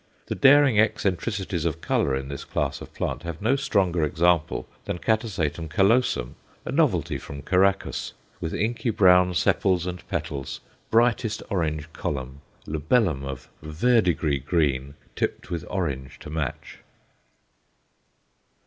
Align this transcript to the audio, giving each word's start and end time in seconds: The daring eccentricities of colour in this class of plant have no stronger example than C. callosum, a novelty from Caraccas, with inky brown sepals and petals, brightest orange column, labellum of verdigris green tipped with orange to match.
The 0.25 0.33
daring 0.33 0.79
eccentricities 0.79 1.63
of 1.63 1.79
colour 1.79 2.15
in 2.15 2.27
this 2.27 2.43
class 2.43 2.81
of 2.81 2.91
plant 2.91 3.21
have 3.21 3.39
no 3.39 3.55
stronger 3.55 4.03
example 4.03 4.67
than 4.85 4.97
C. 4.99 5.49
callosum, 5.69 6.35
a 6.65 6.71
novelty 6.71 7.19
from 7.19 7.43
Caraccas, 7.43 8.13
with 8.39 8.51
inky 8.51 8.89
brown 8.89 9.35
sepals 9.35 9.85
and 9.85 10.01
petals, 10.07 10.59
brightest 10.89 11.43
orange 11.51 11.93
column, 11.93 12.41
labellum 12.65 13.23
of 13.23 13.47
verdigris 13.61 14.41
green 14.43 14.95
tipped 15.15 15.51
with 15.51 15.63
orange 15.69 16.17
to 16.21 16.31
match. 16.31 16.79